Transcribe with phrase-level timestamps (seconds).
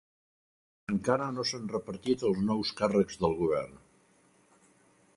[0.93, 3.81] Encara no s'han repartit els nous càrrecs del govern